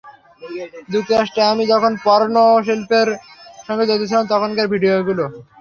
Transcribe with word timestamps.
যুক্তরাষ্ট্রে 0.93 1.41
আমি 1.51 1.63
যখন 1.73 1.91
পর্নো 2.05 2.45
শিল্পের 2.67 3.07
সঙ্গে 3.67 3.85
জড়িত 3.89 4.03
ছিলাম, 4.09 4.25
তখনকার 4.33 4.67
ভিডিও 4.73 4.93
এগুলো। 5.01 5.23